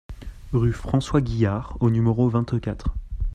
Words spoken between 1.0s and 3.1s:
Guihard au numéro vingt-quatre